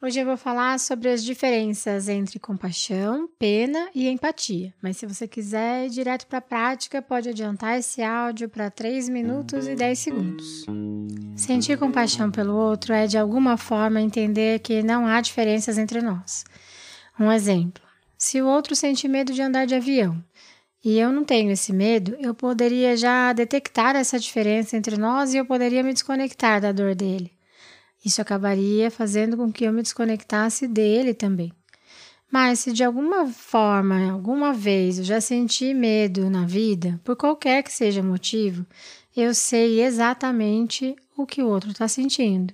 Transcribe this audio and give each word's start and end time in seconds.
Hoje 0.00 0.20
eu 0.20 0.26
vou 0.26 0.36
falar 0.36 0.78
sobre 0.78 1.08
as 1.08 1.24
diferenças 1.24 2.08
entre 2.08 2.38
compaixão, 2.38 3.28
pena 3.36 3.90
e 3.92 4.08
empatia. 4.08 4.72
Mas 4.80 4.96
se 4.96 5.04
você 5.04 5.26
quiser 5.26 5.86
ir 5.86 5.90
direto 5.90 6.24
para 6.28 6.38
a 6.38 6.40
prática, 6.40 7.02
pode 7.02 7.28
adiantar 7.28 7.76
esse 7.76 8.00
áudio 8.00 8.48
para 8.48 8.70
3 8.70 9.08
minutos 9.08 9.66
e 9.66 9.74
10 9.74 9.98
segundos. 9.98 10.66
Sentir 11.34 11.76
compaixão 11.76 12.30
pelo 12.30 12.54
outro 12.54 12.92
é 12.92 13.08
de 13.08 13.18
alguma 13.18 13.56
forma 13.56 14.00
entender 14.00 14.60
que 14.60 14.84
não 14.84 15.04
há 15.04 15.20
diferenças 15.20 15.76
entre 15.78 16.00
nós. 16.00 16.44
Um 17.18 17.32
exemplo: 17.32 17.82
se 18.16 18.40
o 18.40 18.46
outro 18.46 18.76
sente 18.76 19.08
medo 19.08 19.32
de 19.32 19.42
andar 19.42 19.66
de 19.66 19.74
avião 19.74 20.24
e 20.84 20.96
eu 20.96 21.10
não 21.10 21.24
tenho 21.24 21.50
esse 21.50 21.72
medo, 21.72 22.16
eu 22.20 22.32
poderia 22.36 22.96
já 22.96 23.32
detectar 23.32 23.96
essa 23.96 24.16
diferença 24.16 24.76
entre 24.76 24.96
nós 24.96 25.34
e 25.34 25.38
eu 25.38 25.44
poderia 25.44 25.82
me 25.82 25.92
desconectar 25.92 26.60
da 26.60 26.70
dor 26.70 26.94
dele. 26.94 27.37
Isso 28.04 28.22
acabaria 28.22 28.90
fazendo 28.90 29.36
com 29.36 29.52
que 29.52 29.64
eu 29.64 29.72
me 29.72 29.82
desconectasse 29.82 30.66
dele 30.66 31.14
também. 31.14 31.52
Mas 32.30 32.60
se 32.60 32.72
de 32.72 32.84
alguma 32.84 33.26
forma, 33.26 34.10
alguma 34.10 34.52
vez 34.52 34.98
eu 34.98 35.04
já 35.04 35.20
senti 35.20 35.72
medo 35.72 36.28
na 36.28 36.44
vida, 36.44 37.00
por 37.02 37.16
qualquer 37.16 37.62
que 37.62 37.72
seja 37.72 38.02
motivo, 38.02 38.66
eu 39.16 39.34
sei 39.34 39.82
exatamente 39.82 40.94
o 41.16 41.26
que 41.26 41.42
o 41.42 41.48
outro 41.48 41.70
está 41.70 41.88
sentindo. 41.88 42.52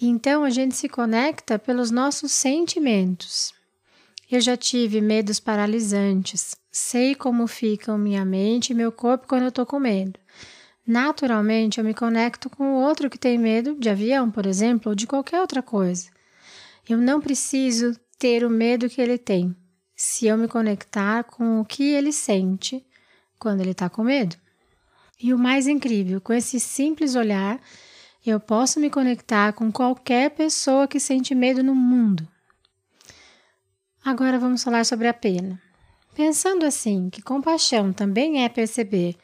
Então 0.00 0.44
a 0.44 0.50
gente 0.50 0.74
se 0.74 0.88
conecta 0.88 1.58
pelos 1.58 1.90
nossos 1.90 2.32
sentimentos. 2.32 3.54
Eu 4.30 4.40
já 4.40 4.56
tive 4.56 5.00
medos 5.00 5.38
paralisantes, 5.38 6.56
sei 6.70 7.14
como 7.14 7.46
ficam 7.46 7.96
minha 7.96 8.24
mente 8.24 8.70
e 8.70 8.74
meu 8.74 8.90
corpo 8.90 9.28
quando 9.28 9.42
eu 9.42 9.48
estou 9.48 9.64
com 9.64 9.78
medo. 9.78 10.18
Naturalmente, 10.86 11.78
eu 11.78 11.84
me 11.84 11.92
conecto 11.92 12.48
com 12.48 12.74
o 12.74 12.80
outro 12.80 13.10
que 13.10 13.18
tem 13.18 13.36
medo 13.36 13.74
de 13.74 13.90
avião, 13.90 14.30
por 14.30 14.46
exemplo, 14.46 14.90
ou 14.90 14.94
de 14.94 15.06
qualquer 15.06 15.40
outra 15.40 15.60
coisa. 15.60 16.08
Eu 16.88 16.98
não 16.98 17.20
preciso 17.20 17.98
ter 18.18 18.44
o 18.44 18.50
medo 18.50 18.88
que 18.88 19.00
ele 19.00 19.18
tem, 19.18 19.54
se 19.96 20.26
eu 20.26 20.38
me 20.38 20.46
conectar 20.46 21.24
com 21.24 21.60
o 21.60 21.64
que 21.64 21.82
ele 21.82 22.12
sente 22.12 22.86
quando 23.38 23.60
ele 23.62 23.72
está 23.72 23.88
com 23.90 24.04
medo. 24.04 24.36
E 25.20 25.34
o 25.34 25.38
mais 25.38 25.66
incrível, 25.66 26.20
com 26.20 26.32
esse 26.32 26.60
simples 26.60 27.16
olhar, 27.16 27.60
eu 28.24 28.38
posso 28.38 28.78
me 28.78 28.88
conectar 28.88 29.52
com 29.54 29.72
qualquer 29.72 30.30
pessoa 30.30 30.86
que 30.86 31.00
sente 31.00 31.34
medo 31.34 31.62
no 31.64 31.74
mundo. 31.74 32.26
Agora 34.04 34.38
vamos 34.38 34.62
falar 34.62 34.84
sobre 34.84 35.08
a 35.08 35.14
pena. 35.14 35.60
Pensando 36.14 36.64
assim, 36.64 37.10
que 37.10 37.20
compaixão 37.20 37.92
também 37.92 38.44
é 38.44 38.48
perceber 38.48 39.16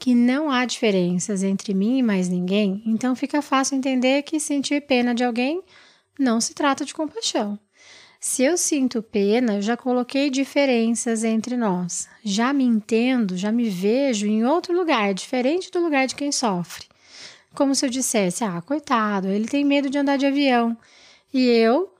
que 0.00 0.14
não 0.14 0.50
há 0.50 0.64
diferenças 0.64 1.42
entre 1.42 1.74
mim 1.74 1.98
e 1.98 2.02
mais 2.02 2.26
ninguém, 2.26 2.82
então 2.86 3.14
fica 3.14 3.42
fácil 3.42 3.76
entender 3.76 4.22
que 4.22 4.40
sentir 4.40 4.80
pena 4.80 5.14
de 5.14 5.22
alguém 5.22 5.62
não 6.18 6.40
se 6.40 6.54
trata 6.54 6.86
de 6.86 6.94
compaixão. 6.94 7.58
Se 8.18 8.42
eu 8.42 8.56
sinto 8.56 9.02
pena, 9.02 9.56
eu 9.56 9.62
já 9.62 9.76
coloquei 9.76 10.30
diferenças 10.30 11.22
entre 11.22 11.54
nós. 11.54 12.08
Já 12.24 12.50
me 12.50 12.64
entendo, 12.64 13.36
já 13.36 13.52
me 13.52 13.68
vejo 13.68 14.26
em 14.26 14.42
outro 14.44 14.74
lugar, 14.74 15.12
diferente 15.12 15.70
do 15.70 15.80
lugar 15.80 16.06
de 16.06 16.14
quem 16.14 16.32
sofre. 16.32 16.86
Como 17.54 17.74
se 17.74 17.84
eu 17.84 17.90
dissesse: 17.90 18.42
ah, 18.42 18.60
coitado, 18.62 19.28
ele 19.28 19.48
tem 19.48 19.64
medo 19.64 19.90
de 19.90 19.98
andar 19.98 20.16
de 20.16 20.26
avião. 20.26 20.76
E 21.32 21.46
eu 21.46 21.94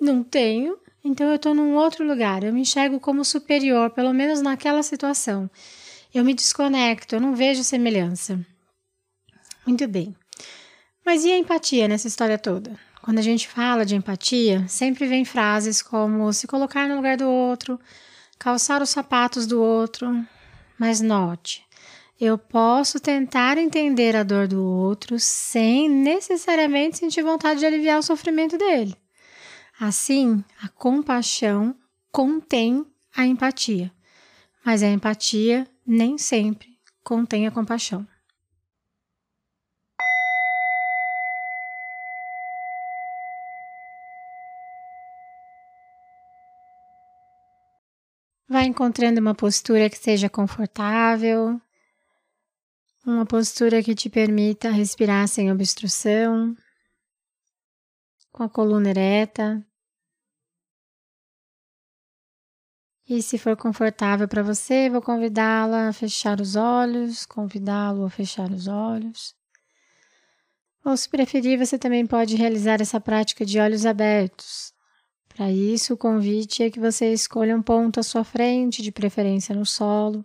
não 0.00 0.22
tenho, 0.22 0.78
então 1.02 1.28
eu 1.28 1.36
estou 1.36 1.54
num 1.54 1.74
outro 1.74 2.06
lugar. 2.06 2.44
Eu 2.44 2.52
me 2.52 2.60
enxergo 2.60 3.00
como 3.00 3.24
superior, 3.24 3.90
pelo 3.90 4.12
menos 4.12 4.42
naquela 4.42 4.82
situação. 4.82 5.50
Eu 6.14 6.24
me 6.24 6.32
desconecto, 6.32 7.16
eu 7.16 7.20
não 7.20 7.34
vejo 7.34 7.64
semelhança. 7.64 8.38
Muito 9.66 9.88
bem. 9.88 10.14
Mas 11.04 11.24
e 11.24 11.32
a 11.32 11.36
empatia 11.36 11.88
nessa 11.88 12.06
história 12.06 12.38
toda? 12.38 12.78
Quando 13.02 13.18
a 13.18 13.22
gente 13.22 13.48
fala 13.48 13.84
de 13.84 13.96
empatia, 13.96 14.64
sempre 14.68 15.08
vem 15.08 15.24
frases 15.24 15.82
como 15.82 16.32
se 16.32 16.46
colocar 16.46 16.88
no 16.88 16.94
lugar 16.94 17.16
do 17.16 17.28
outro, 17.28 17.80
calçar 18.38 18.80
os 18.80 18.90
sapatos 18.90 19.44
do 19.44 19.60
outro. 19.60 20.24
Mas 20.78 21.00
note, 21.00 21.66
eu 22.20 22.38
posso 22.38 23.00
tentar 23.00 23.58
entender 23.58 24.14
a 24.14 24.22
dor 24.22 24.46
do 24.46 24.64
outro 24.64 25.18
sem 25.18 25.90
necessariamente 25.90 26.98
sentir 26.98 27.22
vontade 27.22 27.58
de 27.58 27.66
aliviar 27.66 27.98
o 27.98 28.02
sofrimento 28.02 28.56
dele. 28.56 28.96
Assim, 29.80 30.44
a 30.62 30.68
compaixão 30.68 31.74
contém 32.12 32.86
a 33.16 33.26
empatia, 33.26 33.92
mas 34.64 34.80
a 34.80 34.86
empatia 34.86 35.68
nem 35.86 36.16
sempre 36.18 36.78
contém 37.02 37.46
a 37.46 37.50
compaixão. 37.50 38.06
Vai 48.48 48.64
encontrando 48.66 49.20
uma 49.20 49.34
postura 49.34 49.90
que 49.90 49.96
seja 49.96 50.28
confortável, 50.28 51.60
uma 53.04 53.26
postura 53.26 53.82
que 53.82 53.94
te 53.94 54.08
permita 54.08 54.70
respirar 54.70 55.26
sem 55.28 55.50
obstrução, 55.50 56.56
com 58.30 58.42
a 58.42 58.48
coluna 58.48 58.90
ereta, 58.90 59.64
E 63.06 63.22
se 63.22 63.36
for 63.36 63.54
confortável 63.54 64.26
para 64.26 64.42
você, 64.42 64.88
vou 64.88 65.02
convidá-la 65.02 65.88
a 65.88 65.92
fechar 65.92 66.40
os 66.40 66.56
olhos, 66.56 67.26
convidá-lo 67.26 68.04
a 68.04 68.10
fechar 68.10 68.50
os 68.50 68.66
olhos. 68.66 69.34
Ou 70.82 70.96
se 70.96 71.08
preferir, 71.08 71.58
você 71.58 71.78
também 71.78 72.06
pode 72.06 72.34
realizar 72.34 72.80
essa 72.80 73.00
prática 73.00 73.44
de 73.44 73.58
olhos 73.58 73.84
abertos. 73.84 74.72
Para 75.28 75.50
isso, 75.50 75.94
o 75.94 75.96
convite 75.98 76.62
é 76.62 76.70
que 76.70 76.80
você 76.80 77.12
escolha 77.12 77.56
um 77.56 77.62
ponto 77.62 78.00
à 78.00 78.02
sua 78.02 78.24
frente, 78.24 78.82
de 78.82 78.92
preferência 78.92 79.54
no 79.54 79.66
solo, 79.66 80.24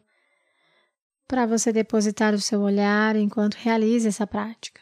para 1.27 1.45
você 1.45 1.73
depositar 1.73 2.33
o 2.33 2.39
seu 2.39 2.61
olhar 2.61 3.15
enquanto 3.15 3.55
realiza 3.55 4.07
essa 4.07 4.25
prática. 4.25 4.81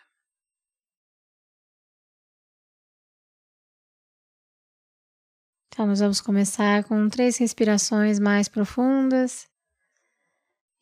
Então, 5.77 5.85
nós 5.85 5.99
vamos 5.99 6.19
começar 6.19 6.83
com 6.85 7.07
três 7.07 7.37
respirações 7.37 8.17
mais 8.17 8.47
profundas, 8.47 9.47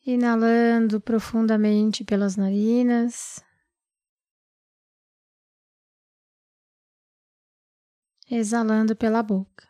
inalando 0.06 0.98
profundamente 1.02 2.02
pelas 2.02 2.34
narinas, 2.34 3.44
exalando 8.30 8.96
pela 8.96 9.22
boca. 9.22 9.65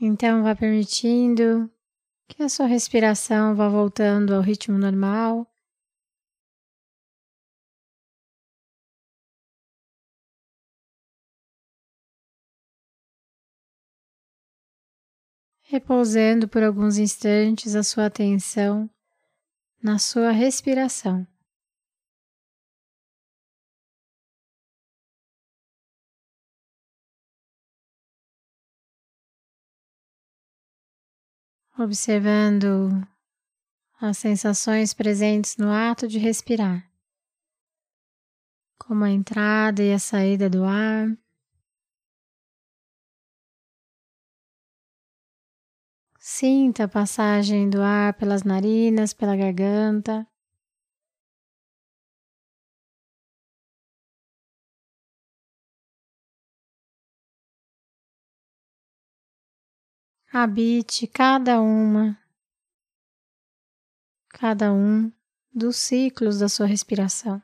Então, 0.00 0.44
vá 0.44 0.54
permitindo 0.54 1.68
que 2.28 2.42
a 2.42 2.48
sua 2.48 2.66
respiração 2.66 3.56
vá 3.56 3.68
voltando 3.68 4.32
ao 4.32 4.40
ritmo 4.40 4.78
normal. 4.78 5.44
Repousando 15.62 16.48
por 16.48 16.62
alguns 16.62 16.96
instantes 16.96 17.74
a 17.74 17.82
sua 17.82 18.06
atenção 18.06 18.88
na 19.82 19.98
sua 19.98 20.30
respiração. 20.30 21.26
observando 31.82 32.90
as 34.00 34.18
sensações 34.18 34.92
presentes 34.92 35.56
no 35.56 35.70
ato 35.70 36.06
de 36.06 36.18
respirar, 36.18 36.90
como 38.78 39.04
a 39.04 39.10
entrada 39.10 39.82
e 39.82 39.92
a 39.92 39.98
saída 39.98 40.48
do 40.48 40.64
ar. 40.64 41.16
Sinta 46.18 46.84
a 46.84 46.88
passagem 46.88 47.70
do 47.70 47.80
ar 47.80 48.12
pelas 48.14 48.42
narinas, 48.42 49.14
pela 49.14 49.34
garganta. 49.34 50.26
Habite 60.40 61.08
cada 61.08 61.60
uma, 61.60 62.16
cada 64.28 64.72
um 64.72 65.10
dos 65.52 65.74
ciclos 65.74 66.38
da 66.38 66.48
sua 66.48 66.64
respiração. 66.64 67.42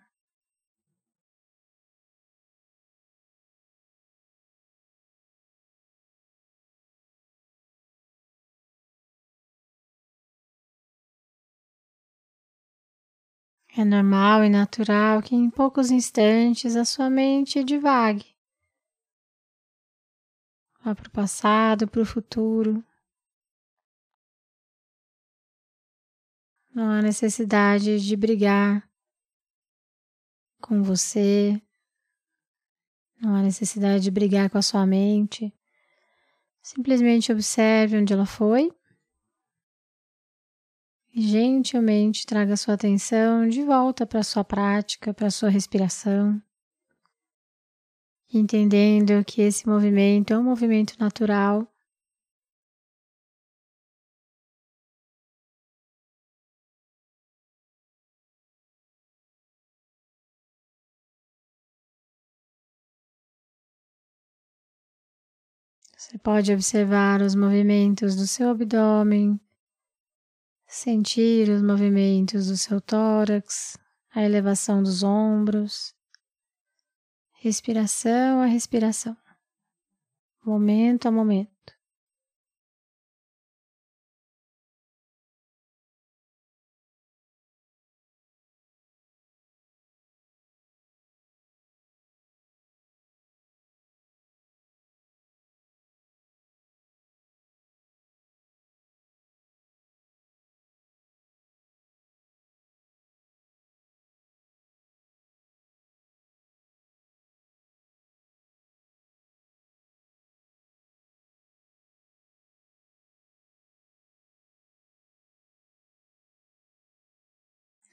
É 13.76 13.84
normal 13.84 14.44
e 14.44 14.48
natural 14.48 15.20
que 15.20 15.34
em 15.34 15.50
poucos 15.50 15.90
instantes 15.90 16.76
a 16.76 16.84
sua 16.84 17.10
mente 17.10 17.64
divague. 17.64 18.33
Vá 20.84 20.94
para 20.94 21.08
o 21.08 21.10
passado, 21.10 21.88
para 21.88 22.02
o 22.02 22.04
futuro. 22.04 22.84
Não 26.74 26.90
há 26.90 27.00
necessidade 27.00 27.98
de 28.00 28.14
brigar 28.14 28.86
com 30.60 30.82
você. 30.82 31.58
Não 33.18 33.34
há 33.34 33.40
necessidade 33.40 34.04
de 34.04 34.10
brigar 34.10 34.50
com 34.50 34.58
a 34.58 34.62
sua 34.62 34.84
mente. 34.84 35.54
Simplesmente 36.60 37.32
observe 37.32 37.96
onde 37.96 38.12
ela 38.12 38.26
foi 38.26 38.70
e 41.14 41.22
gentilmente 41.22 42.26
traga 42.26 42.58
sua 42.58 42.74
atenção 42.74 43.48
de 43.48 43.62
volta 43.62 44.04
para 44.04 44.22
sua 44.22 44.44
prática, 44.44 45.14
para 45.14 45.30
sua 45.30 45.48
respiração, 45.48 46.42
entendendo 48.38 49.24
que 49.24 49.42
esse 49.42 49.68
movimento 49.68 50.32
é 50.32 50.38
um 50.38 50.42
movimento 50.42 50.94
natural. 50.98 51.66
Você 65.96 66.18
pode 66.18 66.52
observar 66.52 67.22
os 67.22 67.34
movimentos 67.34 68.14
do 68.14 68.26
seu 68.26 68.50
abdômen, 68.50 69.40
sentir 70.66 71.48
os 71.48 71.62
movimentos 71.62 72.48
do 72.48 72.56
seu 72.56 72.80
tórax, 72.80 73.78
a 74.10 74.22
elevação 74.22 74.82
dos 74.82 75.02
ombros, 75.02 75.94
respiração 77.44 78.40
a 78.40 78.46
respiração, 78.46 79.14
momento 80.42 81.08
a 81.08 81.10
momento. 81.10 81.73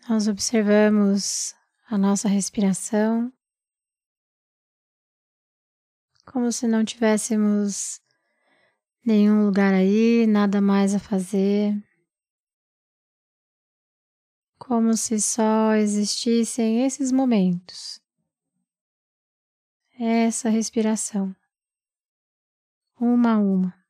Nós 0.10 0.28
observamos 0.28 1.56
a 1.88 1.98
nossa 1.98 2.28
respiração 2.28 3.32
como 6.26 6.52
se 6.52 6.68
não 6.68 6.84
tivéssemos 6.84 8.02
nenhum 9.06 9.46
lugar 9.46 9.74
aí, 9.74 10.26
nada 10.26 10.62
mais 10.62 10.96
a 10.96 11.00
fazer, 11.00 11.76
como 14.58 14.96
se 14.96 15.20
só 15.20 15.74
existissem 15.76 16.86
esses 16.86 17.12
momentos, 17.12 18.02
essa 20.00 20.50
respiração, 20.50 21.36
uma 23.00 23.34
a 23.34 23.38
uma. 23.40 23.81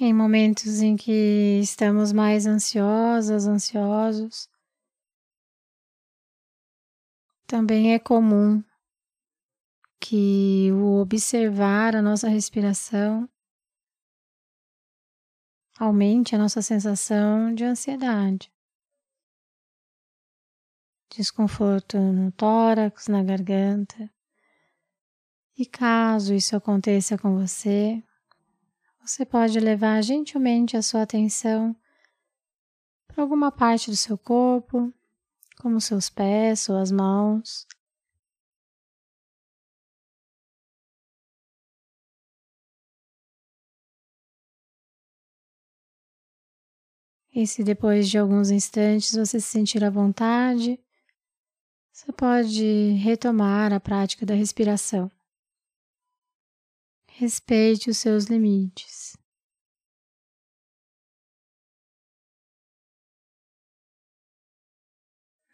Em 0.00 0.12
momentos 0.12 0.80
em 0.80 0.96
que 0.96 1.60
estamos 1.60 2.12
mais 2.12 2.46
ansiosas, 2.46 3.46
ansiosos, 3.46 4.48
também 7.46 7.92
é 7.92 7.98
comum 7.98 8.64
que 10.00 10.72
o 10.72 11.00
observar 11.00 11.94
a 11.94 12.02
nossa 12.02 12.28
respiração 12.28 13.28
aumente 15.78 16.34
a 16.34 16.38
nossa 16.38 16.62
sensação 16.62 17.54
de 17.54 17.64
ansiedade, 17.64 18.52
desconforto 21.10 21.98
no 21.98 22.32
tórax, 22.32 23.08
na 23.08 23.22
garganta. 23.22 24.10
E 25.56 25.66
caso 25.66 26.32
isso 26.32 26.56
aconteça 26.56 27.18
com 27.18 27.38
você, 27.38 28.02
você 29.04 29.26
pode 29.26 29.58
levar 29.58 30.00
gentilmente 30.00 30.76
a 30.76 30.82
sua 30.82 31.02
atenção 31.02 31.74
para 33.08 33.22
alguma 33.22 33.50
parte 33.50 33.90
do 33.90 33.96
seu 33.96 34.16
corpo, 34.16 34.92
como 35.60 35.80
seus 35.80 36.08
pés 36.08 36.68
ou 36.68 36.76
as 36.76 36.92
mãos. 36.92 37.66
E 47.34 47.46
se 47.46 47.64
depois 47.64 48.08
de 48.08 48.18
alguns 48.18 48.50
instantes 48.50 49.14
você 49.14 49.40
se 49.40 49.48
sentir 49.48 49.82
à 49.82 49.90
vontade, 49.90 50.78
você 51.90 52.12
pode 52.12 52.92
retomar 52.92 53.72
a 53.72 53.80
prática 53.80 54.24
da 54.24 54.34
respiração. 54.34 55.10
Respeite 57.22 57.88
os 57.88 57.98
seus 57.98 58.24
limites. 58.24 59.16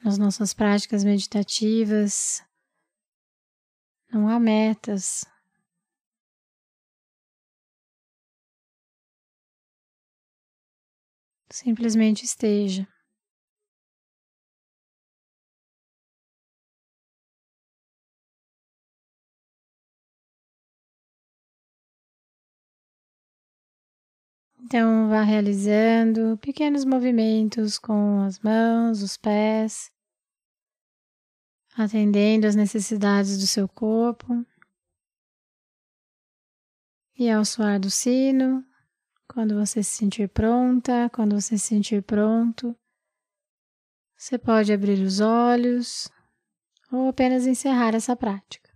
Nas 0.03 0.17
nossas 0.17 0.55
práticas 0.55 1.05
meditativas, 1.05 2.43
não 4.11 4.31
há 4.31 4.41
metas. 4.41 5.27
Simplesmente 11.51 12.25
esteja. 12.25 12.89
Então, 24.61 25.09
vá 25.09 25.23
realizando 25.23 26.37
pequenos 26.39 26.85
movimentos 26.85 27.79
com 27.79 28.21
as 28.23 28.39
mãos, 28.41 29.03
os 29.03 29.17
pés, 29.17 29.91
atendendo 31.77 32.47
às 32.47 32.57
necessidades 32.57 33.39
do 33.39 33.47
seu 33.47 33.69
corpo. 33.69 34.45
E 37.17 37.31
ao 37.31 37.45
soar 37.45 37.81
do 37.81 37.91
sino, 37.91 38.65
quando 39.27 39.55
você 39.55 39.83
se 39.83 39.91
sentir 39.91 40.29
pronta, 40.29 41.09
quando 41.11 41.41
você 41.41 41.57
se 41.57 41.67
sentir 41.67 42.03
pronto, 42.03 42.77
você 44.17 44.37
pode 44.37 44.73
abrir 44.73 45.01
os 45.03 45.21
olhos 45.21 46.09
ou 46.91 47.09
apenas 47.09 47.47
encerrar 47.47 47.95
essa 47.95 48.17
prática. 48.17 48.68